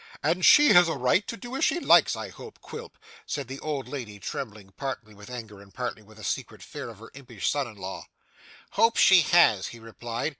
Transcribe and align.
'And 0.23 0.43
she 0.43 0.69
has 0.73 0.89
a 0.89 0.95
right 0.95 1.27
to 1.27 1.37
do 1.37 1.55
as 1.55 1.63
she 1.63 1.79
likes, 1.79 2.15
I 2.15 2.29
hope, 2.29 2.59
Quilp,' 2.59 2.97
said 3.27 3.47
the 3.47 3.59
old 3.59 3.87
lady 3.87 4.17
trembling, 4.17 4.71
partly 4.75 5.13
with 5.13 5.29
anger 5.29 5.61
and 5.61 5.71
partly 5.71 6.01
with 6.01 6.17
a 6.17 6.23
secret 6.23 6.63
fear 6.63 6.89
of 6.89 6.97
her 6.97 7.11
impish 7.13 7.47
son 7.51 7.67
in 7.67 7.75
law. 7.77 8.07
'Hope 8.71 8.97
she 8.97 9.21
has!' 9.21 9.67
he 9.67 9.79
replied. 9.79 10.29